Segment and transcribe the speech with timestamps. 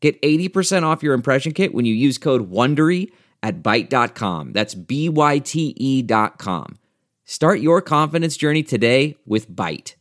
[0.00, 3.10] Get 80% off your impression kit when you use code WONDERY
[3.42, 4.52] at Byte.com.
[4.52, 6.78] That's B-Y-T-E dot com.
[7.24, 9.94] Start your confidence journey today with Byte.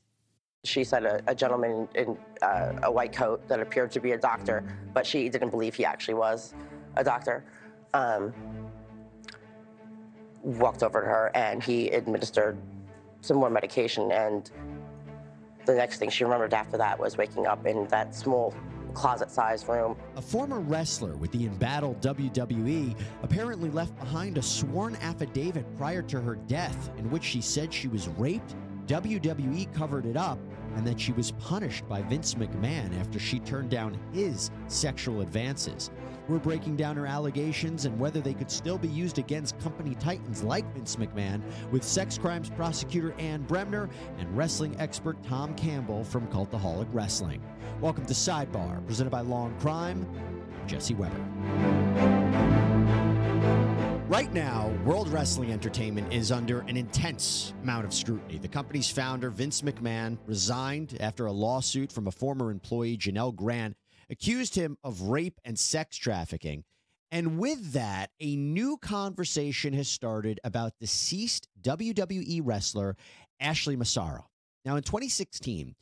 [0.63, 4.17] She said a, a gentleman in uh, a white coat that appeared to be a
[4.17, 6.53] doctor, but she didn't believe he actually was
[6.95, 7.43] a doctor.
[7.93, 8.33] Um,
[10.43, 12.57] walked over to her and he administered
[13.21, 14.11] some more medication.
[14.11, 14.49] And
[15.65, 18.53] the next thing she remembered after that was waking up in that small
[18.97, 19.95] closet sized room.
[20.15, 26.19] A former wrestler with the embattled WWE apparently left behind a sworn affidavit prior to
[26.19, 28.55] her death in which she said she was raped.
[28.87, 30.39] WWE covered it up
[30.75, 35.91] and that she was punished by Vince McMahon after she turned down his sexual advances.
[36.27, 40.43] We're breaking down her allegations and whether they could still be used against company titans
[40.43, 46.27] like Vince McMahon with sex crimes prosecutor Anne Bremner and wrestling expert Tom Campbell from
[46.27, 47.41] Cultaholic Wrestling.
[47.79, 50.05] Welcome to Sidebar, presented by Law&Crime.
[50.67, 52.16] Jesse Weber.
[54.07, 58.37] Right now, World Wrestling Entertainment is under an intense amount of scrutiny.
[58.37, 63.75] The company's founder, Vince McMahon, resigned after a lawsuit from a former employee, Janelle Grant,
[64.09, 66.63] accused him of rape and sex trafficking.
[67.11, 72.95] And with that, a new conversation has started about deceased WWE wrestler
[73.41, 74.29] Ashley Massaro.
[74.63, 75.75] Now, in 2016,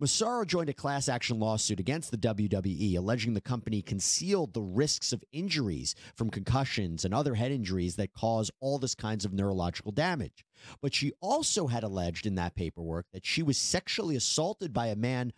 [0.00, 5.12] Massaro joined a class action lawsuit against the WWE, alleging the company concealed the risks
[5.12, 9.92] of injuries from concussions and other head injuries that cause all this kinds of neurological
[9.92, 10.42] damage.
[10.80, 14.96] But she also had alleged in that paperwork that she was sexually assaulted by a
[14.96, 15.34] man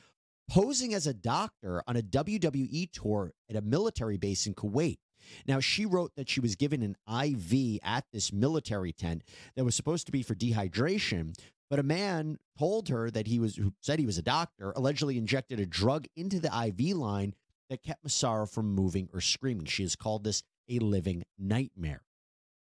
[0.49, 4.99] posing as a doctor on a WWE tour at a military base in Kuwait.
[5.45, 9.23] Now, she wrote that she was given an IV at this military tent
[9.57, 11.37] that was supposed to be for dehydration,
[11.73, 15.17] but a man told her that he was, who said he was a doctor, allegedly
[15.17, 17.33] injected a drug into the IV line
[17.71, 19.65] that kept Massaro from moving or screaming.
[19.65, 22.03] She has called this a living nightmare.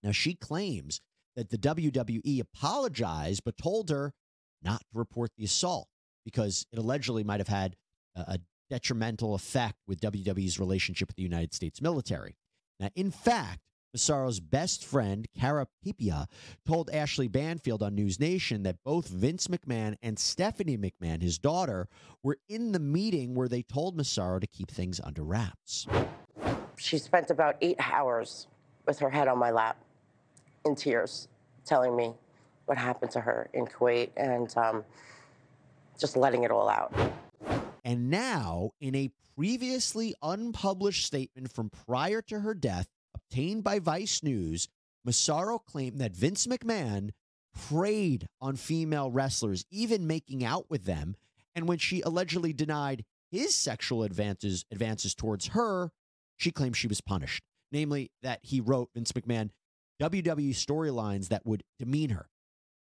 [0.02, 1.00] Now, she claims
[1.36, 4.14] that the WWE apologized, but told her
[4.64, 5.86] not to report the assault
[6.24, 7.76] because it allegedly might have had
[8.16, 12.36] a, detrimental effect with WWE's relationship with the United States military.
[12.80, 13.60] Now, in fact,
[13.92, 16.26] Massaro's best friend, Cara Pipia,
[16.66, 21.88] told Ashley Banfield on News Nation that both Vince McMahon and Stephanie McMahon, his daughter,
[22.22, 25.86] were in the meeting where they told Massaro to keep things under wraps.
[26.76, 28.46] She spent about eight hours
[28.86, 29.76] with her head on my lap
[30.64, 31.28] in tears,
[31.64, 32.12] telling me
[32.66, 34.10] what happened to her in Kuwait.
[34.16, 34.84] And um,
[35.98, 36.94] just letting it all out.
[37.84, 42.86] And now, in a previously unpublished statement from prior to her death,
[43.18, 44.68] obtained by Vice News,
[45.04, 47.10] Massaro claimed that Vince McMahon
[47.54, 51.16] preyed on female wrestlers, even making out with them.
[51.54, 55.90] And when she allegedly denied his sexual advances, advances towards her,
[56.36, 57.42] she claimed she was punished.
[57.70, 59.50] Namely, that he wrote Vince McMahon
[60.00, 62.28] WWE storylines that would demean her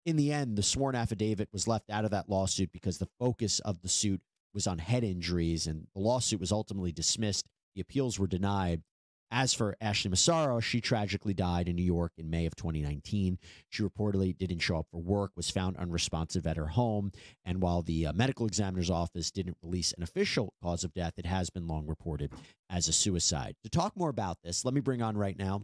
[0.07, 3.59] in the end, the sworn affidavit was left out of that lawsuit because the focus
[3.61, 4.23] of the suit
[4.55, 7.47] was on head injuries, and the lawsuit was ultimately dismissed.
[7.75, 8.83] The appeals were denied.
[9.31, 13.39] As for Ashley Massaro, she tragically died in New York in May of 2019.
[13.69, 17.11] She reportedly didn't show up for work, was found unresponsive at her home,
[17.45, 21.27] and while the uh, medical examiner's office didn't release an official cause of death, it
[21.27, 22.33] has been long reported
[22.71, 23.57] as a suicide.
[23.65, 25.63] To talk more about this, let me bring on right now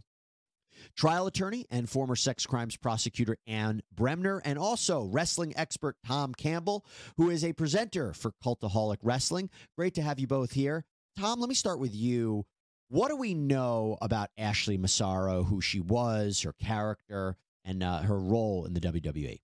[0.95, 6.85] trial attorney and former sex crimes prosecutor Anne Bremner, and also wrestling expert Tom Campbell,
[7.17, 9.49] who is a presenter for Cultaholic Wrestling.
[9.77, 10.83] Great to have you both here.
[11.17, 12.45] Tom, let me start with you.
[12.93, 17.35] What do we know about Ashley Massaro, who she was, her character,
[17.65, 19.41] and uh, her role in the WWE?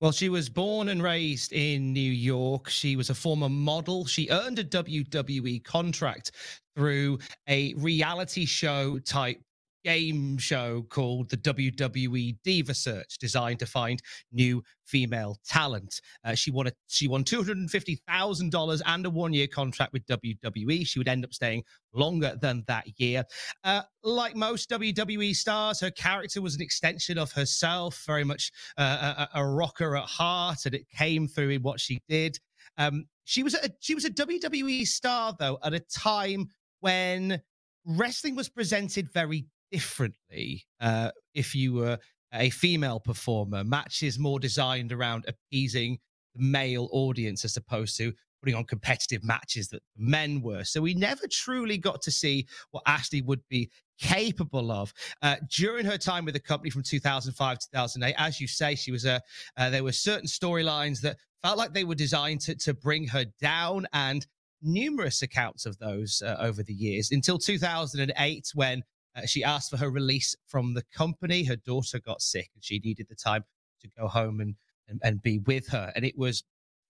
[0.00, 2.70] Well, she was born and raised in New York.
[2.70, 4.06] She was a former model.
[4.06, 6.30] She earned a WWE contract
[6.74, 9.42] through a reality show type
[9.84, 14.00] game show called the WWE Diva Search, designed to find
[14.32, 16.00] new female talent.
[16.24, 19.32] Uh, she won a, she won two hundred and fifty thousand dollars and a one
[19.32, 20.86] year contract with WWE.
[20.86, 23.24] She would end up staying longer than that year.
[23.64, 29.26] Uh, like most WWE stars, her character was an extension of herself, very much uh,
[29.34, 32.38] a, a, rocker at heart, and it came through in what she did.
[32.76, 36.48] Um, she was a she was a WWE star though at a time
[36.80, 37.42] when
[37.84, 41.98] wrestling was presented very differently uh, if you were
[42.32, 43.64] a female performer.
[43.64, 45.98] Matches more designed around appeasing
[46.34, 50.64] the male audience as opposed to putting on competitive matches that men were.
[50.64, 54.92] So we never truly got to see what Ashley would be capable of
[55.22, 58.14] uh, during her time with the company from 2005 2008.
[58.16, 59.20] As you say, she was a.
[59.56, 63.24] Uh, there were certain storylines that felt like they were designed to to bring her
[63.40, 64.26] down, and
[64.62, 68.82] numerous accounts of those uh, over the years until 2008 when.
[69.16, 71.44] Uh, she asked for her release from the company.
[71.44, 73.44] Her daughter got sick and she needed the time
[73.82, 74.54] to go home and,
[74.88, 75.92] and, and be with her.
[75.94, 76.44] And it was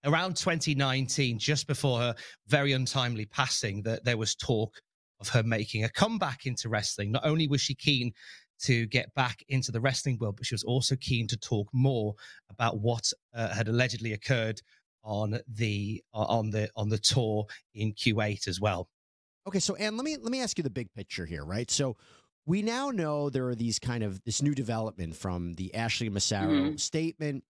[0.05, 2.15] around 2019, just before her
[2.47, 4.73] very untimely passing, that there was talk
[5.19, 7.11] of her making a comeback into wrestling.
[7.11, 8.13] Not only was she keen
[8.61, 12.13] to get back into the wrestling world, but she was also keen to talk more
[12.49, 14.61] about what uh, had allegedly occurred
[15.03, 18.89] on the uh, on the on the tour in Kuwait as well.
[19.47, 21.69] Okay, so Anne, let me let me ask you the big picture here, right?
[21.71, 21.97] So
[22.45, 26.51] we now know there are these kind of this new development from the Ashley Massaro
[26.51, 26.75] mm-hmm.
[26.77, 27.43] statement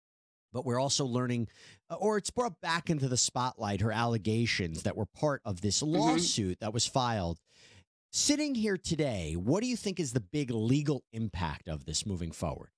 [0.54, 1.48] but we're also learning,
[1.90, 5.82] uh, or it's brought back into the spotlight, her allegations that were part of this
[5.82, 5.96] mm-hmm.
[5.96, 6.66] lawsuit mm-hmm.
[6.66, 7.40] that was filed.
[8.12, 12.32] Sitting here today, what do you think is the big legal impact of this moving
[12.32, 12.70] forward?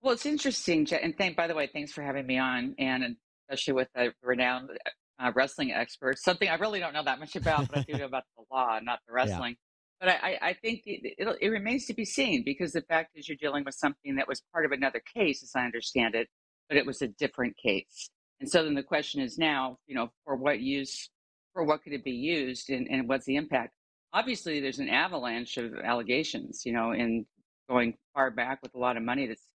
[0.00, 1.36] Well, it's interesting, and thank.
[1.36, 3.16] By the way, thanks for having me on, and
[3.48, 4.70] especially with a renowned
[5.18, 6.18] uh, wrestling expert.
[6.18, 8.78] Something I really don't know that much about, but I do know about the law,
[8.82, 9.52] not the wrestling.
[9.52, 9.56] Yeah.
[10.00, 13.28] But I, I think it, it, it, remains to be seen because the fact is
[13.28, 16.26] you're dealing with something that was part of another case, as I understand it,
[16.68, 18.10] but it was a different case.
[18.40, 21.08] And so then the question is now, you know, for what use,
[21.52, 23.74] for what could it be used and, and what's the impact?
[24.12, 27.24] Obviously, there's an avalanche of allegations, you know, in
[27.68, 29.48] going far back with a lot of money that's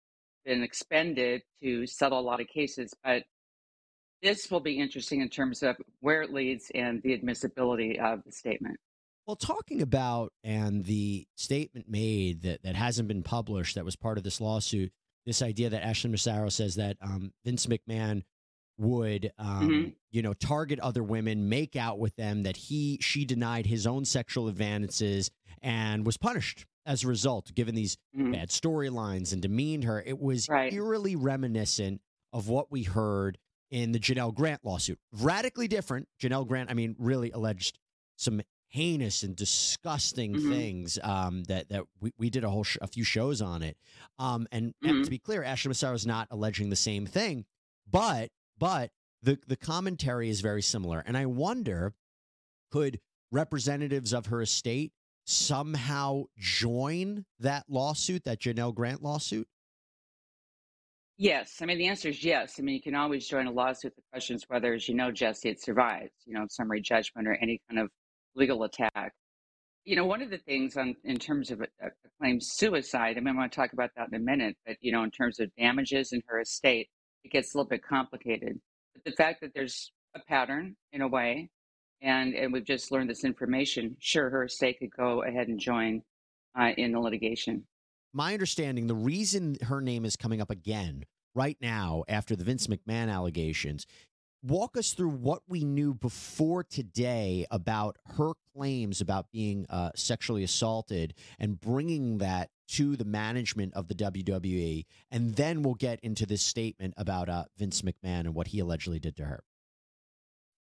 [0.45, 2.93] been expended to settle a lot of cases.
[3.03, 3.25] But
[4.25, 8.33] this will be interesting in terms of where it leads and the admissibility of the
[8.33, 8.79] statement.
[9.27, 14.19] Well, talking about and the statement made that, that hasn't been published that was part
[14.19, 14.93] of this lawsuit,
[15.27, 18.23] this idea that Ashley Massaro says that um, Vince McMahon
[18.77, 19.89] would um, mm-hmm.
[20.11, 24.05] you know target other women make out with them that he she denied his own
[24.05, 25.31] sexual advances
[25.63, 28.33] and was punished as a result given these mm-hmm.
[28.33, 30.73] bad storylines and demeaned her it was right.
[30.73, 32.01] eerily reminiscent
[32.33, 33.39] of what we heard
[33.75, 37.81] in the Janelle Grant lawsuit radically different Janelle Grant I mean really alleged
[38.17, 40.51] some heinous and disgusting mm-hmm.
[40.51, 43.77] things um, that that we, we did a whole sh- a few shows on it.
[44.21, 44.89] Um, and, mm-hmm.
[44.89, 47.47] and, to be clear, Ashley Massaro is not alleging the same thing,
[47.91, 48.91] but but
[49.23, 51.03] the the commentary is very similar.
[51.05, 51.95] And I wonder,
[52.71, 53.01] could
[53.33, 54.93] representatives of her estate
[55.25, 59.49] somehow join that lawsuit, that Janelle Grant lawsuit?
[61.17, 62.57] Yes, I mean the answer is yes.
[62.59, 63.95] I mean you can always join a lawsuit.
[63.95, 66.13] The question is whether, as you know, Jesse, it survives.
[66.27, 67.91] You know, summary judgment or any kind of
[68.35, 69.13] legal attack.
[69.85, 71.91] You know, one of the things on in terms of a, a
[72.21, 74.93] claim suicide, I mean, I want to talk about that in a minute, but you
[74.93, 76.89] know, in terms of damages in her estate,
[77.25, 78.61] it gets a little bit complicated.
[78.95, 81.51] But the fact that there's a pattern in a way,
[82.03, 86.03] and and we've just learned this information, sure, her estate could go ahead and join
[86.59, 87.65] uh, in the litigation.
[88.17, 92.69] My understanding, the reason her name is coming up again right now after the Vince
[92.69, 93.87] McMahon allegations
[94.45, 100.45] walk us through what we knew before today about her claims about being uh, sexually
[100.45, 104.85] assaulted and bringing that to the management of the WWE.
[105.11, 108.99] And then we'll get into this statement about uh, Vince McMahon and what he allegedly
[108.99, 109.45] did to her.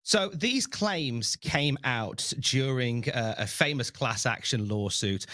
[0.06, 5.25] So these claims came out during uh, a famous class action lawsuit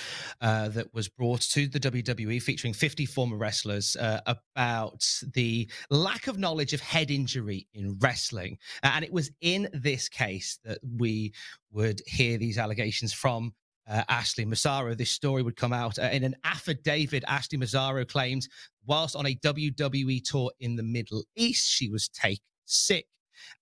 [0.41, 6.29] uh, that was brought to the WWE featuring 50 former wrestlers uh, about the lack
[6.29, 8.59] of knowledge of head injury in wrestling.
[8.85, 11.33] and it was in this case that we
[11.73, 13.53] would hear these allegations from
[13.89, 14.95] uh, Ashley Massaro.
[14.95, 17.25] This story would come out uh, in an affidavit.
[17.27, 18.47] Ashley Massaro claimed
[18.87, 23.07] whilst on a WWE tour in the Middle East, she was taken sick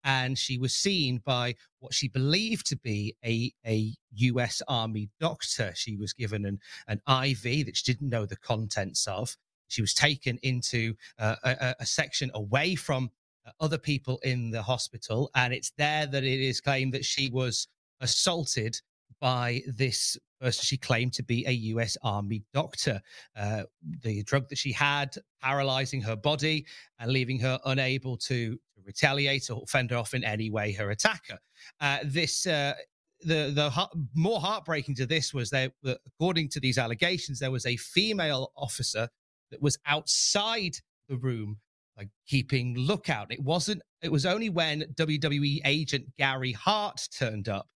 [0.04, 5.72] and she was seen by what she believed to be a, a US Army doctor.
[5.74, 9.36] She was given an, an IV that she didn't know the contents of.
[9.68, 13.10] She was taken into uh, a, a, section away from
[13.46, 17.28] uh, other people in the hospital, and it's there that it is claimed that she
[17.28, 17.68] was
[18.00, 18.80] assaulted
[19.20, 23.00] by this person she claimed to be a US Army doctor.
[23.36, 23.64] Uh,
[24.02, 26.66] the drug that she had paralyzing her body
[26.98, 31.38] and leaving her unable to, retaliate or fend off in any way her attacker.
[31.80, 32.46] Uh, this.
[32.46, 32.72] Uh,
[33.20, 35.72] the the more heartbreaking to this was that
[36.06, 39.08] according to these allegations there was a female officer
[39.50, 40.76] that was outside
[41.08, 41.58] the room
[41.96, 47.66] like keeping lookout it wasn't it was only when WWE agent Gary Hart turned up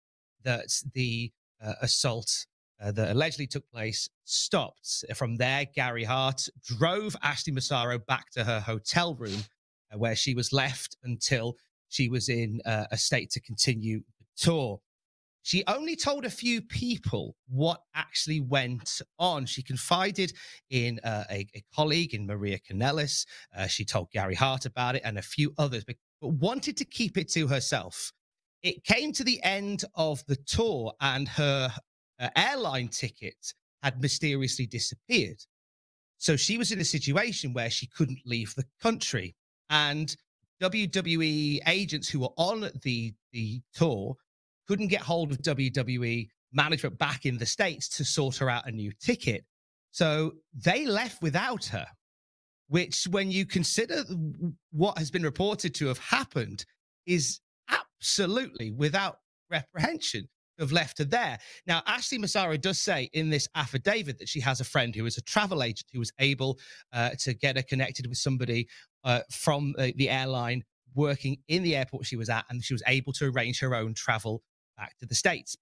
[0.45, 1.33] that the
[1.65, 2.47] uh, assault
[2.83, 5.05] uh, that allegedly took place stopped.
[5.15, 9.45] From there, Gary Hart drove Ashley Massaro back to her hotel room
[9.93, 11.57] uh, where she was left until
[11.89, 14.81] she was in uh, a state to continue the tour.
[15.43, 19.45] She only told a few people what actually went on.
[19.47, 20.33] She confided
[20.71, 23.27] in uh, a, a, colleague, in Maria Kanellis.
[23.57, 27.19] Uh, she told Gary Hart about it and a few others, but wanted to keep
[27.19, 28.13] it to herself.
[28.63, 31.73] It came to the end of the tour, and her
[32.21, 35.39] uh, airline ticket had mysteriously disappeared.
[36.19, 39.35] So she was in a situation where she couldn't leave the country.
[39.71, 40.15] And
[40.63, 44.15] WWE agents who were on the, the tour
[44.69, 48.71] couldn't get hold of WWE management back in the States to sort her out a
[48.71, 49.45] new ticket.
[49.91, 51.87] So they left without her,
[52.69, 54.05] which, when you consider
[54.71, 56.65] what has been reported to have happened,
[57.05, 57.41] is
[58.03, 59.19] absolutely without
[59.49, 60.29] reprehension
[60.59, 61.39] have left her there.
[61.67, 65.17] Now, Ashley Massaro does say in this affidavit that she has a friend who is
[65.17, 66.59] a travel agent who was able
[66.93, 68.69] uh, to get her connected with somebody
[69.05, 70.63] uh, from uh, the airline
[70.95, 73.95] working in the airport she was at, and she was able to arrange her own
[73.95, 74.43] travel
[74.77, 75.57] back to the States.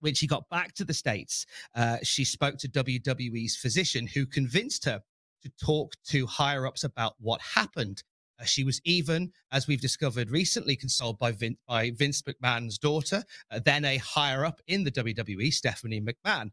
[0.00, 4.84] When she got back to the States, uh, she spoke to WWE's physician who convinced
[4.84, 5.00] her
[5.42, 8.02] to talk to higher ups about what happened.
[8.40, 13.22] Uh, she was even, as we've discovered recently, consoled by, Vin- by Vince McMahon's daughter,
[13.50, 16.50] uh, then a higher up in the WWE, Stephanie McMahon,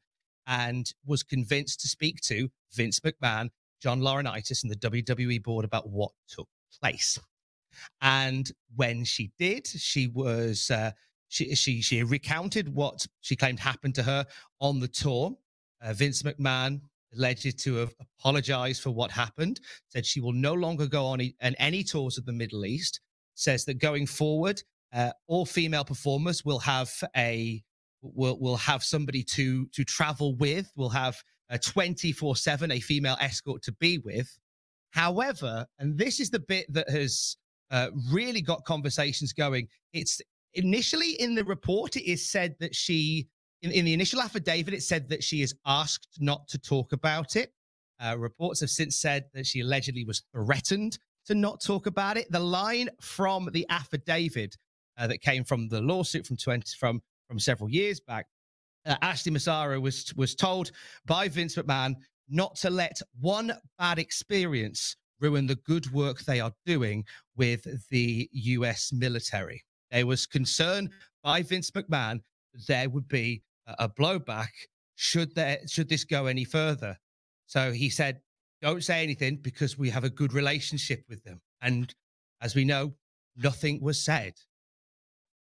[0.47, 3.49] and was convinced to speak to Vince McMahon,
[3.81, 6.47] John Laurinaitis, and the WWE board about what took
[6.79, 7.19] place.
[8.01, 10.91] And when she did, she was uh,
[11.29, 14.25] she she she recounted what she claimed happened to her
[14.59, 15.37] on the tour.
[15.81, 16.81] Uh, Vince McMahon
[17.15, 21.55] alleged to have apologized for what happened, said she will no longer go on, on
[21.55, 22.99] any tours of the Middle East,
[23.35, 24.61] says that going forward,
[24.93, 27.63] uh, all female performers will have a
[28.03, 31.17] will will have somebody to to travel with, will have
[31.49, 34.37] a 24/7 a female escort to be with.
[34.91, 37.37] However, and this is the bit that has
[37.69, 39.67] uh, really got conversations going.
[39.93, 40.19] It's
[40.53, 43.27] initially in the report, it is said that she
[43.61, 47.35] in, in the initial affidavit, it said that she is asked not to talk about
[47.35, 47.53] it.
[47.99, 52.31] Uh, reports have since said that she allegedly was threatened to not talk about it.
[52.31, 54.57] The line from the affidavit
[54.97, 58.25] uh, that came from the lawsuit from 20 from from several years back,
[58.85, 60.71] uh, Ashley Massaro was was told
[61.05, 61.95] by Vince McMahon
[62.27, 68.27] not to let one bad experience ruin the good work they are doing with the
[68.31, 68.91] U.S.
[68.91, 69.63] military.
[69.91, 70.89] There was concern
[71.23, 72.21] by Vince McMahon
[72.67, 73.43] there would be
[73.79, 74.49] a blowback
[74.95, 76.97] should there should this go any further.
[77.47, 78.21] So he said,
[78.61, 81.93] "Don't say anything because we have a good relationship with them." And
[82.41, 82.95] as we know,
[83.35, 84.33] nothing was said.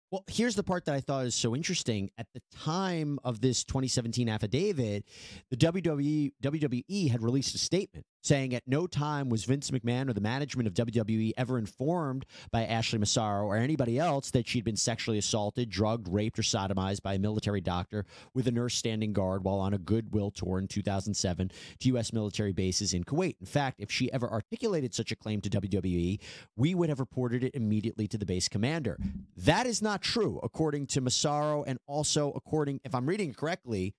[0.09, 2.11] Well, here's the part that I thought is so interesting.
[2.17, 5.03] At the time of this 2017 affidavit,
[5.49, 10.13] the WWE, WWE had released a statement saying at no time was Vince McMahon or
[10.13, 14.75] the management of WWE ever informed by Ashley Massaro or anybody else that she'd been
[14.75, 19.43] sexually assaulted, drugged, raped, or sodomized by a military doctor with a nurse standing guard
[19.43, 22.11] while on a goodwill tour in 2007 to U.S.
[22.11, 23.35] military bases in Kuwait.
[23.39, 26.19] In fact, if she ever articulated such a claim to WWE,
[26.57, 28.97] we would have reported it immediately to the base commander.
[29.37, 33.95] That is not true, according to Massaro, and also according, if I'm reading it correctly,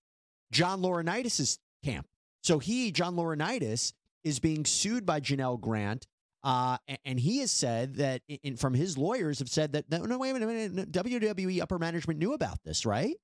[0.53, 2.07] John Laurinaitis' camp.
[2.43, 3.93] So he, John Laurinaitis,
[4.25, 6.07] is being sued by Janelle Grant.
[6.45, 10.19] Uh, and he has said that, in, from his lawyers, have said that no, no,
[10.19, 13.17] wait a minute, WWE upper management knew about this, right?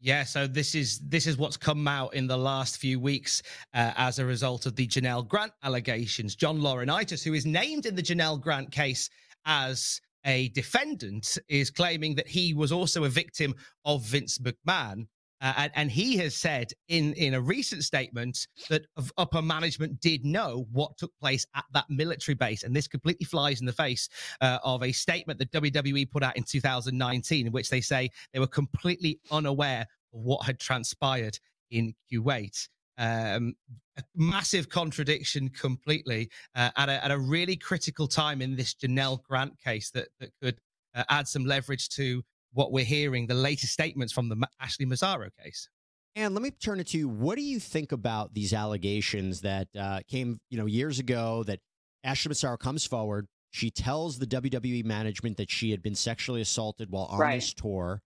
[0.00, 3.42] Yeah, so this is this is what's come out in the last few weeks
[3.74, 6.36] uh, as a result of the Janelle Grant allegations.
[6.36, 9.10] John Laurinaitis, who is named in the Janelle Grant case
[9.44, 13.54] as a defendant, is claiming that he was also a victim
[13.84, 15.08] of Vince McMahon.
[15.40, 20.24] Uh, and, and, he has said in, in a recent statement that upper management did
[20.24, 22.64] know what took place at that military base.
[22.64, 24.08] And this completely flies in the face
[24.40, 28.40] uh, of a statement that WWE put out in 2019, in which they say they
[28.40, 31.38] were completely unaware of what had transpired
[31.70, 32.68] in Kuwait.
[32.98, 33.54] Um,
[33.96, 39.22] a massive contradiction completely uh, at, a, at a really critical time in this Janelle
[39.22, 40.58] Grant case that, that could
[40.94, 45.28] uh, add some leverage to what we're hearing, the latest statements from the Ashley Massaro
[45.42, 45.68] case.
[46.16, 47.08] And let me turn it to you.
[47.08, 51.60] What do you think about these allegations that uh, came, you know, years ago that
[52.02, 53.28] Ashley Massaro comes forward?
[53.50, 57.36] She tells the WWE management that she had been sexually assaulted while on right.
[57.36, 58.02] this tour,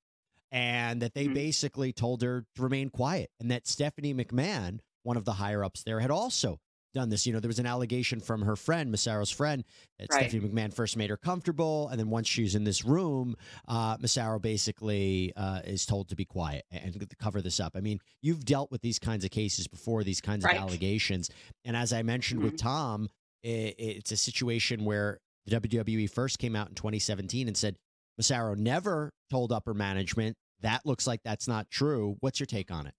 [0.50, 1.34] and that they mm-hmm.
[1.34, 5.82] basically told her to remain quiet, and that Stephanie McMahon, one of the higher ups
[5.82, 6.60] there, had also
[6.92, 7.26] done this.
[7.26, 9.64] You know, there was an allegation from her friend, Massaro's friend,
[9.98, 10.30] that Right.
[10.30, 13.34] Stephanie McMahon first made her comfortable, and then once she's in this room,
[13.68, 17.72] uh, Massaro basically uh, is told to be quiet and cover this up.
[17.76, 20.56] I mean, you've dealt with these kinds of cases before, these kinds Right.
[20.56, 21.30] of allegations,
[21.64, 23.08] and as I mentioned with Tom,
[23.44, 27.76] i it's a situation where the WWE first came out in 2017 and said
[28.16, 30.36] Massaro never told upper management.
[30.60, 32.16] That looks like that's not true.
[32.20, 32.94] What's your take on it?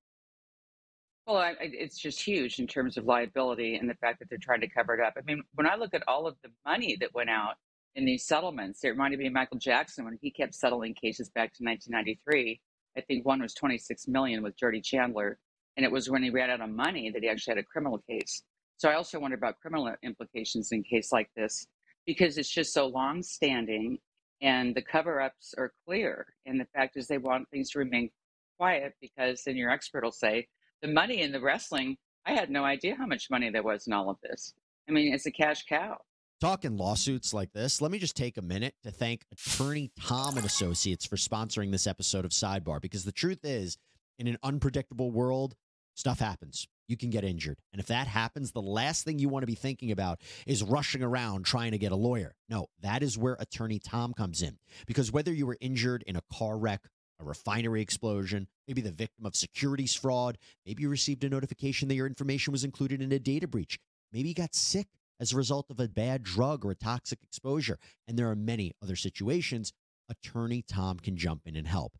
[1.26, 4.60] Well, I, it's just huge in terms of liability and the fact that they're trying
[4.62, 5.14] to cover it up.
[5.18, 7.56] I mean, when I look at all of the money that went out
[7.96, 11.54] in these settlements, it reminded me of Michael Jackson when he kept settling cases back
[11.54, 12.60] to 1993.
[12.98, 15.40] I think one was 26 million with Jody Chandler,
[15.78, 18.00] and it was when he ran out of money that he actually had a criminal
[18.10, 18.44] case.
[18.76, 21.66] So I also wonder about criminal implications in a case like this
[22.06, 23.98] because it's just so long-standing
[24.42, 26.26] and the cover-ups are clear.
[26.46, 28.10] And the fact is, they want things to remain
[28.58, 30.48] quiet because then your expert will say
[30.84, 33.94] the money in the wrestling, I had no idea how much money there was in
[33.94, 34.54] all of this.
[34.88, 35.98] I mean, it's a cash cow.
[36.42, 40.46] Talking lawsuits like this, let me just take a minute to thank attorney Tom and
[40.46, 43.78] Associates for sponsoring this episode of Sidebar because the truth is,
[44.20, 45.56] in an unpredictable world,
[45.96, 46.68] stuff happens.
[46.90, 47.60] You can get injured.
[47.72, 51.02] And if that happens, the last thing you want to be thinking about is rushing
[51.02, 52.36] around trying to get a lawyer.
[52.50, 54.58] No, that is where attorney Tom comes in.
[54.86, 56.82] Because whether you were injured in a car wreck,
[57.24, 62.08] refinery explosion, maybe the victim of securities fraud, maybe you received a notification that your
[62.08, 63.80] information was included in a data breach,
[64.12, 64.88] maybe you got sick
[65.20, 67.78] as a result of a bad drug or a toxic exposure,
[68.08, 69.72] and there are many other situations,
[70.10, 71.94] attorney Tom can jump in and help.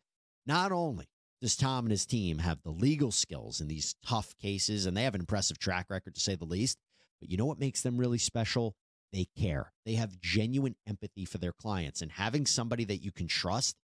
[0.46, 1.06] Not only
[1.40, 5.02] does Tom and his team have the legal skills in these tough cases, and they
[5.02, 6.78] have an impressive track record to say the least,
[7.20, 8.74] but you know what makes them really special?
[9.12, 9.72] They care.
[9.86, 13.76] They have genuine empathy for their clients, and having somebody that you can trust,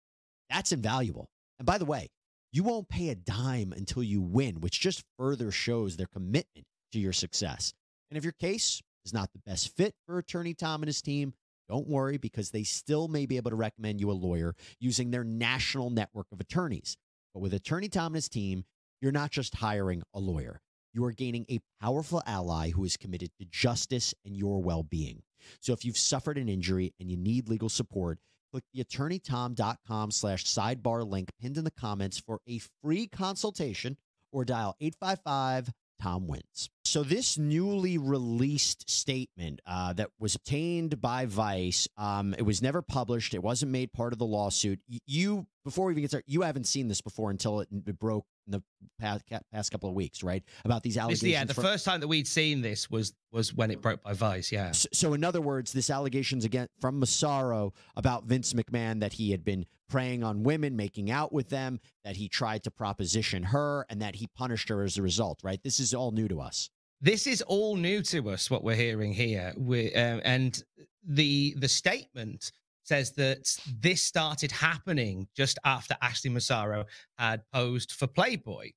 [0.50, 1.30] that's invaluable.
[1.60, 2.10] And by the way,
[2.52, 7.00] you won't pay a dime until you win, which just further shows their commitment to
[7.00, 7.74] your success.
[8.10, 11.34] And if your case is not the best fit for attorney Tom and his team,
[11.68, 15.24] don't worry because they still may be able to recommend you a lawyer using their
[15.24, 16.98] national network of attorneys.
[17.34, 18.64] But with attorney Tom and his team,
[19.02, 20.62] you're not just hiring a lawyer.
[20.94, 25.22] You are gaining a powerful ally who is committed to justice and your well being.
[25.62, 28.18] So if you've suffered an injury and you need legal support,
[28.52, 33.98] click the attorneytom.com slash sidebar link pinned in the comments for a free consultation
[34.32, 35.70] or dial 855
[36.02, 36.70] Tom wins.
[36.86, 42.82] So this newly released statement uh, that was obtained by Vice, um, it was never
[42.82, 43.34] published.
[43.34, 44.80] It wasn't made part of the lawsuit.
[45.06, 48.26] You, before we even get started, you haven't seen this before until it, it broke
[48.50, 48.64] in the
[49.00, 50.44] past, past couple of weeks, right?
[50.66, 51.32] About these This- allegations.
[51.32, 54.14] yeah, the from- first time that we'd seen this was was when it broke by
[54.14, 54.52] Vice.
[54.52, 54.72] Yeah.
[54.72, 59.30] so, so in other words, this allegations again from Massaro about Vince McMahon that he
[59.32, 63.86] had been preying on women, making out with them, that he tried to proposition her,
[63.90, 65.42] and that he punished her as a result.
[65.44, 65.62] Right?
[65.64, 66.70] This is all new to us.
[67.02, 70.64] this is all new to us what we're hearing here we, um, and
[71.08, 72.52] the the statement
[72.90, 73.48] says that
[73.80, 76.84] this started happening just after ashley massaro
[77.18, 78.70] had posed for playboy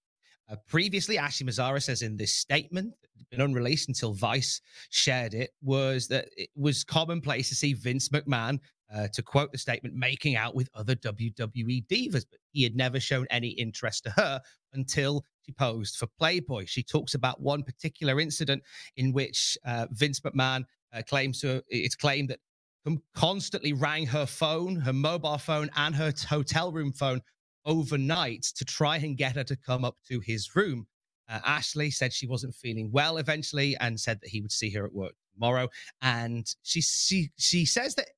[0.51, 2.93] uh, previously ashley massaro says in this statement
[3.31, 8.59] been unreleased until vice shared it was that it was commonplace to see vince mcmahon
[8.95, 13.01] uh, to quote the statement making out with other wwe divas but he had never
[13.01, 14.39] shown any interest to her
[14.75, 16.65] until she posed for Playboy.
[16.67, 18.63] She talks about one particular incident
[18.97, 22.39] in which uh, Vince McMahon uh, claims to it's claimed that
[23.15, 27.21] constantly rang her phone, her mobile phone, and her hotel room phone
[27.65, 30.87] overnight to try and get her to come up to his room.
[31.29, 34.85] Uh, Ashley said she wasn't feeling well eventually and said that he would see her
[34.85, 35.69] at work tomorrow.
[36.01, 38.09] And she she she says that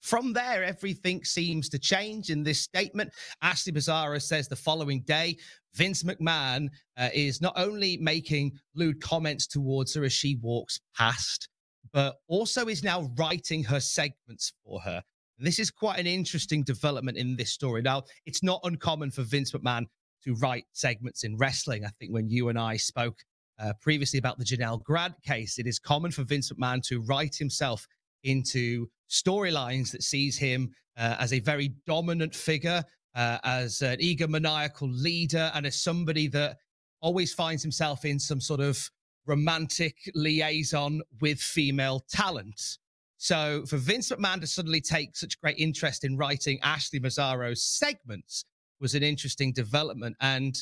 [0.00, 3.12] from there everything seems to change in this statement.
[3.42, 5.36] Ashley Massaro says the following day
[5.74, 11.48] Vince McMahon uh, is not only making lewd comments towards her as she walks past,
[11.92, 15.02] but also is now writing her segments for her.
[15.38, 17.82] And this is quite an interesting development in this story.
[17.82, 19.86] Now, it's not uncommon for Vince McMahon
[20.24, 21.84] to write segments in wrestling.
[21.84, 23.18] I think when you and I spoke
[23.58, 27.34] uh, previously about the Janelle Grant case, it is common for Vince McMahon to write
[27.34, 27.86] himself
[28.24, 34.90] into storylines that sees him uh, as a very dominant figure uh, as an egomaniacal
[34.92, 36.56] leader and as somebody that
[37.00, 38.88] always finds himself in some sort of
[39.26, 42.78] romantic liaison with female talent.
[43.18, 48.44] So for Vince McMahon to suddenly take such great interest in writing Ashley Massaro's segments
[48.80, 50.16] was an interesting development.
[50.20, 50.56] And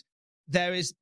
[0.46, 0.94] there is,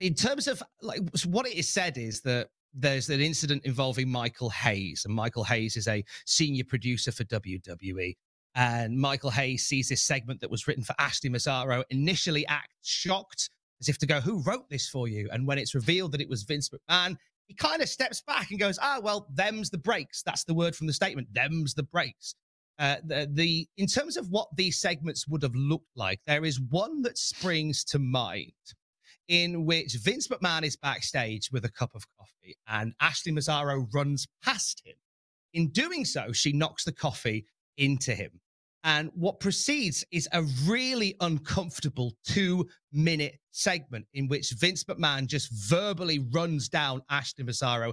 [0.00, 4.50] in terms of like what it is said, is that there's an incident involving Michael
[4.50, 8.16] Hayes, and Michael Hayes is a senior producer for WWE.
[8.54, 13.50] And Michael Hayes sees this segment that was written for Ashley Massaro, initially acts shocked,
[13.80, 15.28] as if to go, Who wrote this for you?
[15.32, 17.16] And when it's revealed that it was Vince McMahon,
[17.50, 20.22] he kind of steps back and goes, ah, well, them's the breaks.
[20.22, 21.26] That's the word from the statement.
[21.34, 22.36] Them's the breaks.
[22.78, 26.60] Uh, the, the in terms of what these segments would have looked like, there is
[26.60, 28.52] one that springs to mind
[29.26, 34.28] in which Vince McMahon is backstage with a cup of coffee and Ashley Massaro runs
[34.44, 34.94] past him.
[35.52, 38.40] In doing so, she knocks the coffee into him.
[38.84, 45.52] And what proceeds is a really uncomfortable two minute segment in which Vince McMahon just
[45.52, 47.92] verbally runs down Ashley Massaro,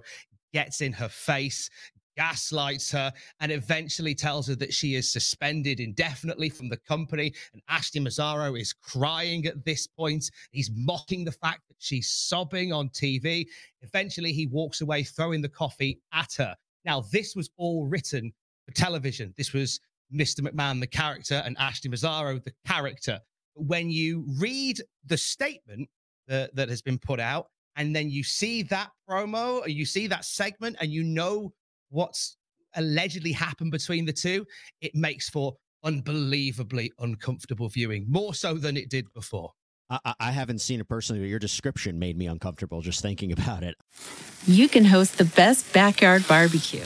[0.54, 1.69] gets in her face,
[2.15, 7.34] gaslights her, and eventually tells her that she is suspended indefinitely from the company.
[7.54, 10.32] And Ashley Massaro is crying at this point.
[10.52, 13.45] He's mocking the fact that she's sobbing on TV.
[13.82, 16.56] Eventually, he walks away, throwing the coffee at her.
[16.86, 18.32] Now, this was all written
[18.65, 19.34] for television.
[19.38, 19.80] This was
[20.13, 20.41] Mr.
[20.41, 23.20] McMahon, the character, and Ashley Massaro, the character.
[23.56, 25.89] When you read the statement
[26.28, 30.08] that, that has been put out, and then you see that promo, or you see
[30.08, 31.54] that segment, and you know
[31.89, 32.38] what's
[32.76, 34.46] allegedly happened between the two,
[34.82, 39.52] it makes for unbelievably uncomfortable viewing, more so than it did before.
[39.89, 43.63] I, I, haven't seen it personally, but your description made me uncomfortable just thinking about
[43.63, 43.76] it.
[44.46, 46.86] You can host the best backyard barbecue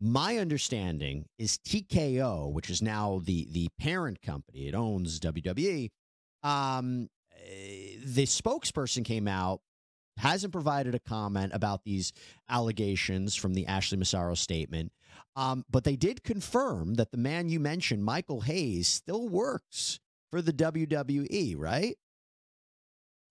[0.00, 5.90] my understanding is TKO, which is now the the parent company, it owns WWE.
[6.42, 9.60] Um, eh, the spokesperson came out
[10.16, 12.12] hasn't provided a comment about these
[12.48, 14.92] allegations from the Ashley Massaro statement.
[15.36, 19.98] Um, but they did confirm that the man you mentioned, Michael Hayes, still works
[20.30, 21.96] for the WWE, right?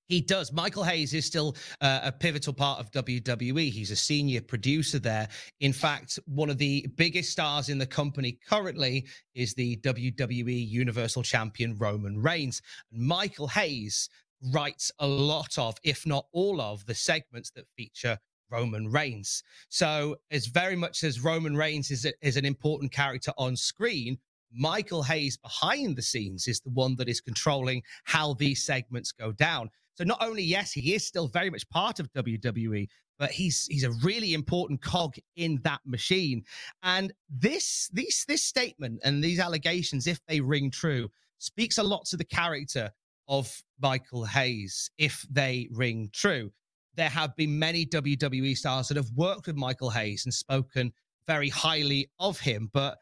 [0.07, 0.51] He does.
[0.51, 3.71] Michael Hayes is still uh, a pivotal part of WWE.
[3.71, 5.29] He's a senior producer there.
[5.61, 11.23] In fact, one of the biggest stars in the company currently is the WWE Universal
[11.23, 12.61] Champion Roman Reigns.
[12.91, 14.09] And Michael Hayes
[14.51, 18.17] writes a lot of, if not all of, the segments that feature
[18.49, 19.41] Roman Reigns.
[19.69, 24.17] So, as very much as Roman Reigns is, a, is an important character on screen,
[24.53, 29.31] Michael Hayes behind the scenes is the one that is controlling how these segments go
[29.31, 29.69] down.
[29.95, 32.87] So not only yes, he is still very much part of WWE,
[33.19, 36.43] but he's he's a really important cog in that machine.
[36.81, 42.05] And this this this statement and these allegations, if they ring true, speaks a lot
[42.05, 42.91] to the character
[43.27, 46.51] of Michael Hayes if they ring true.
[46.95, 50.93] There have been many WWE stars that have worked with Michael Hayes and spoken
[51.25, 52.97] very highly of him, but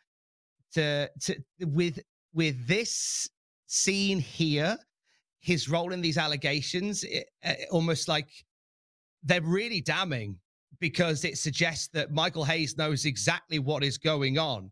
[0.73, 1.99] to, to with
[2.33, 3.29] with this
[3.67, 4.77] scene here,
[5.41, 8.27] his role in these allegations, it, it, almost like
[9.23, 10.37] they're really damning
[10.79, 14.71] because it suggests that Michael Hayes knows exactly what is going on,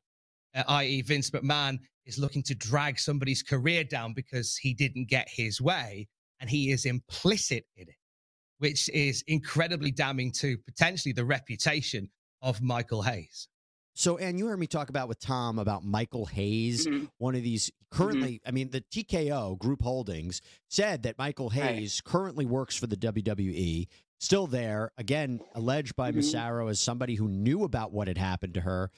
[0.56, 5.28] uh, i.e., Vince McMahon is looking to drag somebody's career down because he didn't get
[5.30, 6.08] his way
[6.40, 7.96] and he is implicit in it,
[8.60, 12.10] which is incredibly damning to potentially the reputation
[12.42, 13.48] of Michael Hayes.
[14.00, 17.08] So, and you heard me talk about with Tom about Michael Hayes, mm-hmm.
[17.18, 18.48] one of these currently, mm-hmm.
[18.48, 22.10] I mean, the TKO Group Holdings said that Michael Hayes right.
[22.10, 26.20] currently works for the WWE, still there, again, alleged by mm-hmm.
[26.20, 28.90] Massaro as somebody who knew about what had happened to her,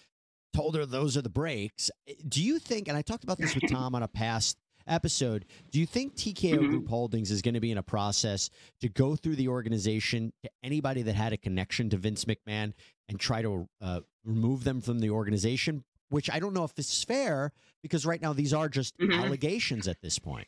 [0.54, 1.90] told her those are the breaks.
[2.08, 5.46] Eh, do you think, and I talked about this with Tom on a past episode,
[5.72, 6.70] do you think TKO mm-hmm.
[6.70, 10.52] Group Holdings is going to be in a process to go through the organization to
[10.64, 12.74] anybody that had a connection to Vince McMahon
[13.12, 15.84] and try to uh, remove them from the organization?
[16.10, 19.14] Which I don't know if this is fair because right now these are just mm-hmm.
[19.14, 20.48] allegations at this point.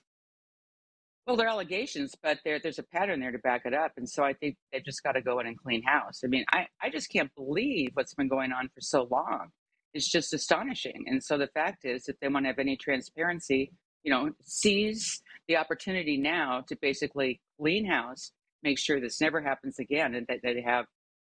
[1.25, 3.93] Well, they're allegations, but there's a pattern there to back it up.
[3.95, 6.19] And so I think they've just got to go in and clean house.
[6.25, 9.47] I mean, I, I just can't believe what's been going on for so long
[9.93, 11.05] It's just astonishing.
[11.07, 13.71] And so the fact is, if they want to have any transparency,
[14.03, 19.79] you know, seize the opportunity now to basically clean house, make sure this never happens
[19.79, 20.87] again, and that they have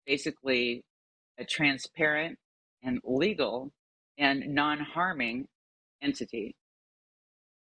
[0.06, 0.84] basically
[1.38, 2.38] a transparent
[2.84, 3.72] and legal
[4.18, 5.48] and non-harming
[6.02, 6.56] entity.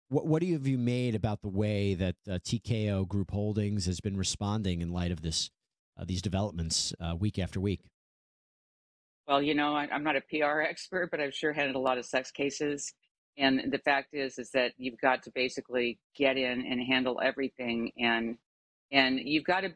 [0.09, 4.17] What, what have you made about the way that uh, TKO Group Holdings has been
[4.17, 5.49] responding in light of this
[5.97, 7.81] uh, these developments uh, week after week?
[9.27, 11.97] Well, you know, I, I'm not a PR expert, but I've sure handled a lot
[11.97, 12.93] of sex cases.
[13.37, 17.91] And the fact is, is that you've got to basically get in and handle everything,
[17.97, 18.37] and
[18.91, 19.73] and you've got to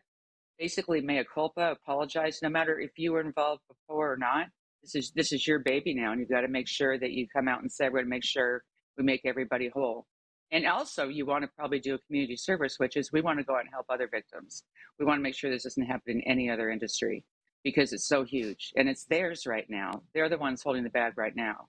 [0.57, 4.47] basically mea culpa, apologize, no matter if you were involved before or not.
[4.81, 7.27] This is this is your baby now, and you've got to make sure that you
[7.35, 8.63] come out and say we're going to make sure
[8.97, 10.05] we make everybody whole.
[10.51, 13.43] And also, you want to probably do a community service, which is we want to
[13.43, 14.63] go out and help other victims.
[14.99, 17.25] We want to make sure this doesn't happen in any other industry
[17.63, 20.03] because it's so huge and it's theirs right now.
[20.13, 21.67] They're the ones holding the bag right now.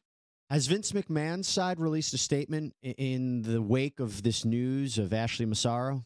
[0.50, 5.46] Has Vince McMahon's side released a statement in the wake of this news of Ashley
[5.46, 6.04] Massaro?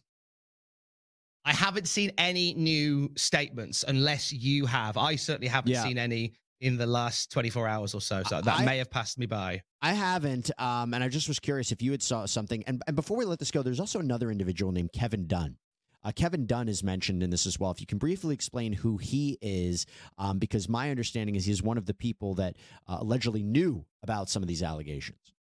[1.44, 4.96] I haven't seen any new statements unless you have.
[4.96, 5.82] I certainly haven't Yeah.
[5.84, 8.22] seen any in the last 24 hours or so.
[8.24, 9.62] So that I- may have passed me by.
[9.80, 12.62] I haven't, um, and I just was curious if you had saw something.
[12.66, 15.56] And, and before we let this go, there's also another individual named Kevin Dunn.
[16.02, 17.70] Uh, Kevin Dunn is mentioned in this as well.
[17.70, 19.86] If you can briefly explain who he is,
[20.18, 24.28] um, because my understanding is he's one of the people that uh, allegedly knew about
[24.28, 25.32] some of these allegations.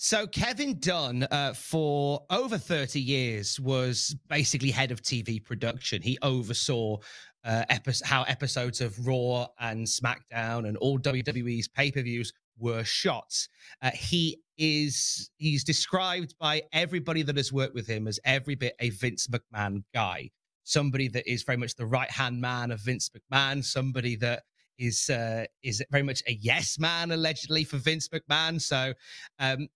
[0.00, 6.02] So Kevin Dunn, uh, for over 30 years, was basically head of TV production.
[6.02, 6.98] He oversaw
[7.44, 13.34] uh, epi- how episodes of Raw and SmackDown and all WWE's pay-per-views were shot.
[13.82, 18.76] Uh, he is he's described by everybody that has worked with him as every bit
[18.78, 20.30] a Vince McMahon guy,
[20.62, 24.44] somebody that is very much the right hand man of Vince McMahon, somebody that
[24.78, 28.60] is uh, is very much a yes man allegedly for Vince McMahon.
[28.60, 28.94] So
[29.38, 29.68] um,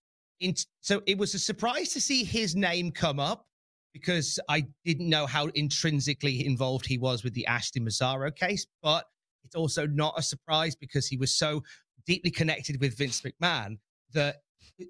[0.43, 3.47] in, so it was a surprise to see his name come up
[3.93, 9.05] because I didn't know how intrinsically involved he was with the Ashley Massaro case, but
[9.45, 11.63] it's also not a surprise because he was so
[12.07, 13.79] deeply connected with Vince McMahon
[14.13, 14.37] that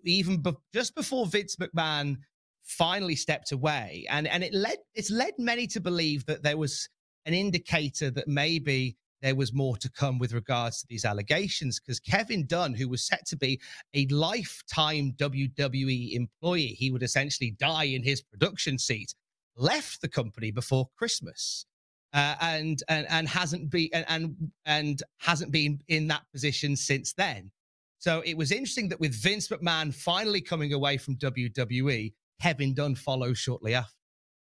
[0.05, 2.17] even be- just before Vince McMahon
[2.63, 6.89] finally stepped away, and and it led it's led many to believe that there was
[7.27, 12.01] an indicator that maybe there was more to come with regards to these allegations because
[12.01, 13.61] Kevin Dunn, who was set to be
[13.95, 19.15] a lifetime WWE employee, he would essentially die in his production seat,
[19.57, 21.67] left the company before Christmas.
[22.15, 27.15] Uh, and and and hasn't been and, and and hasn't been in that position since
[27.15, 27.51] then.
[27.99, 32.97] So it was interesting that with Vince McMahon finally coming away from WWE, Kevin Dunn
[32.97, 33.95] follows shortly after.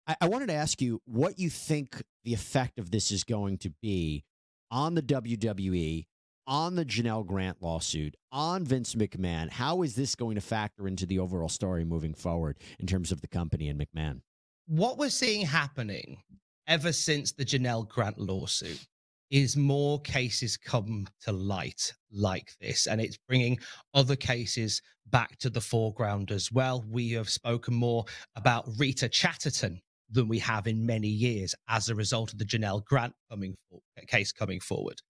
[0.06, 3.58] I, I wanted to ask you what you think the effect of this is going
[3.58, 4.24] to be
[4.70, 6.06] on the WWE,
[6.46, 9.50] on the Janelle Grant lawsuit, on Vince McMahon.
[9.50, 13.20] How is this going to factor into the overall story moving forward in terms of
[13.20, 14.20] the company and McMahon?
[14.66, 16.18] what we're seeing happening
[16.66, 18.84] ever since the Janelle Grant lawsuit
[19.30, 23.58] is more cases come to light like this, and it's bringing
[23.94, 26.84] other cases back to the foreground as well.
[26.88, 31.94] We have spoken more about Rita Chatterton than we have in many years as a
[31.94, 35.00] result of the Janelle Grant coming for, case coming forward.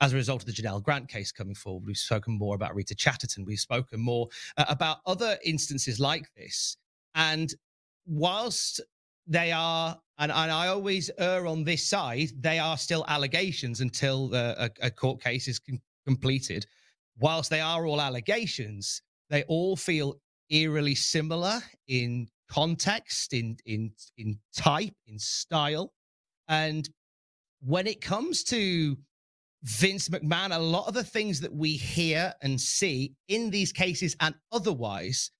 [0.00, 2.94] As a result of the Janelle Grant case coming forward, we've spoken more about Rita
[2.94, 3.44] Chatterton.
[3.44, 6.76] We've spoken more uh, about other instances like this.
[7.14, 7.52] And
[8.06, 8.80] whilst
[9.26, 14.28] they are, and, and I always err on this side, they are still allegations until
[14.28, 16.66] the, a, a court case is com- completed.
[17.18, 24.38] Whilst they are all allegations, they all feel eerily similar in context, in in in
[24.56, 25.92] type, in style,
[26.48, 26.88] and
[27.60, 28.96] when it comes to
[29.62, 34.14] Vince McMahon, a lot of the things that we hear and see in these cases
[34.20, 35.30] and otherwise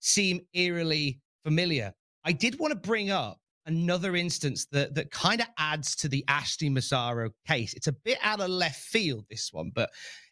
[0.00, 1.92] seem eerily familiar.
[2.24, 6.24] I did want to bring up another instance that that kind of adds to the
[6.28, 7.74] Ashley Massaro case.
[7.74, 9.90] It's a bit out of left field, this one, but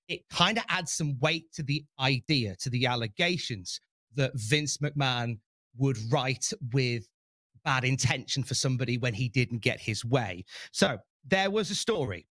[0.08, 3.80] it kind of adds some weight to the idea, to the allegations
[4.14, 5.38] that Vince McMahon
[5.76, 7.08] would write with
[7.64, 10.44] bad intention for somebody when he didn't get his way.
[10.72, 12.26] So there was a story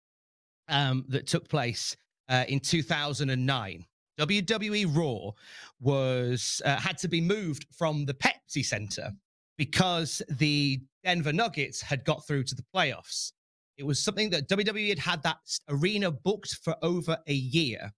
[0.68, 1.96] um, that took place
[2.28, 3.84] uh, in 2009.
[4.20, 5.32] WWE Raw
[5.80, 9.10] was uh, had to be moved from the Pepsi Center
[9.56, 13.32] because the Denver Nuggets had got through to the playoffs.
[13.78, 17.90] It was something that WWE had had that arena booked for over a year,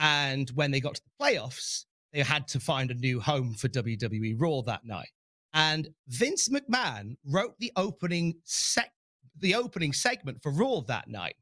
[0.00, 3.68] and when they got to the playoffs, they had to find a new home for
[3.68, 5.10] WWE Raw that night.
[5.52, 8.92] And Vince McMahon wrote the opening sec-
[9.40, 11.34] the opening segment for Raw that night,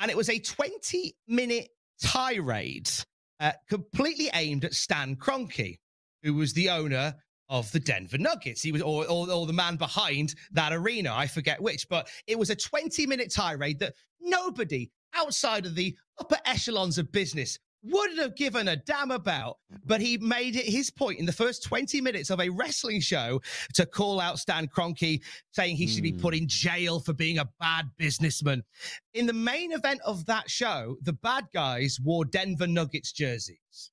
[0.00, 1.68] and it was a 20 minute
[2.02, 2.90] tirade,
[3.40, 5.78] uh, completely aimed at Stan Kroenke,
[6.22, 7.14] who was the owner
[7.48, 8.62] of the Denver Nuggets.
[8.62, 11.14] He was, or, or, or, the man behind that arena.
[11.14, 15.96] I forget which, but it was a 20 minute tirade that nobody outside of the
[16.18, 19.58] upper echelons of business wouldn't have given a damn about.
[19.84, 23.40] But he made it his point in the first 20 minutes of a wrestling show
[23.74, 25.22] to call out Stan Kroenke,
[25.52, 26.42] saying he should be put hmm.
[26.42, 28.62] in jail for being a bad businessman.
[29.14, 33.92] In the main event of that show, the bad guys wore Denver Nuggets jerseys.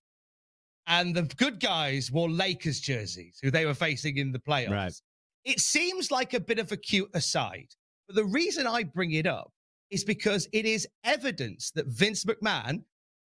[0.86, 4.71] And the good guys wore Lakers jerseys, who they were facing in the playoffs.
[4.71, 5.01] Right.
[5.45, 7.67] It seems like a bit of a cute aside.
[8.08, 9.51] But the reason I bring it up
[9.89, 12.84] is because it is evidence that Vince McMahon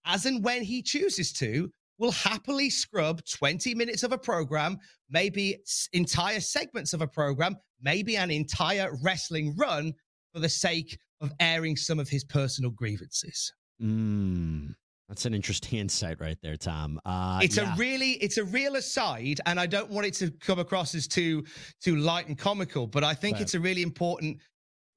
[0.09, 4.79] as and when he chooses to, will happily scrub 20 minutes of a program,
[5.11, 5.59] maybe
[5.93, 9.93] entire segments of a program, maybe an entire wrestling run
[10.33, 13.53] for the sake of airing some of his personal grievances.
[13.83, 14.75] Mm,
[15.09, 17.01] that's an interesting insight right there, Tom.
[17.05, 17.75] Uh, it's yeah.
[17.75, 21.09] a really, it's a real aside, and I don't want it to come across as
[21.09, 21.45] too
[21.83, 23.43] too light and comical, but I think right.
[23.43, 24.39] it's a really important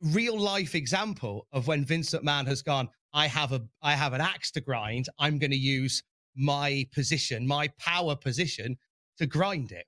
[0.01, 4.21] real life example of when Vince McMahon has gone, I have a I have an
[4.21, 5.07] axe to grind.
[5.19, 6.03] I'm going to use
[6.35, 8.77] my position, my power position
[9.17, 9.85] to grind it.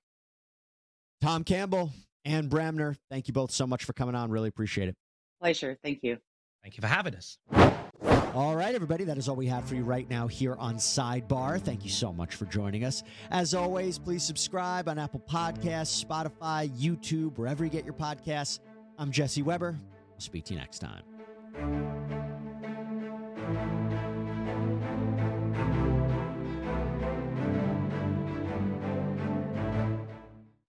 [1.21, 1.91] Tom Campbell
[2.25, 4.29] and Bremner, thank you both so much for coming on.
[4.29, 4.95] Really appreciate it.
[5.41, 5.77] Pleasure.
[5.83, 6.17] Thank you.
[6.61, 7.37] Thank you for having us.
[8.33, 11.61] All right, everybody, that is all we have for you right now here on Sidebar.
[11.61, 13.03] Thank you so much for joining us.
[13.29, 18.59] As always, please subscribe on Apple Podcasts, Spotify, YouTube, wherever you get your podcasts.
[18.97, 19.77] I'm Jesse Weber.
[20.13, 22.02] I'll speak to you next time
[23.53, 23.82] thank you